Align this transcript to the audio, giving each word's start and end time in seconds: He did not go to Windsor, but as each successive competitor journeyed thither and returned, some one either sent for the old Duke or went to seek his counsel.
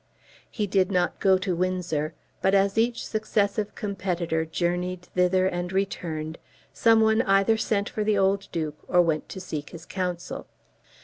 He 0.49 0.65
did 0.65 0.91
not 0.91 1.19
go 1.19 1.37
to 1.37 1.55
Windsor, 1.55 2.15
but 2.41 2.55
as 2.55 2.75
each 2.75 3.05
successive 3.05 3.75
competitor 3.75 4.45
journeyed 4.45 5.03
thither 5.03 5.45
and 5.45 5.71
returned, 5.71 6.39
some 6.73 7.01
one 7.01 7.21
either 7.21 7.55
sent 7.55 7.87
for 7.87 8.03
the 8.03 8.17
old 8.17 8.47
Duke 8.51 8.79
or 8.87 9.03
went 9.03 9.29
to 9.29 9.39
seek 9.39 9.69
his 9.69 9.85
counsel. 9.85 10.47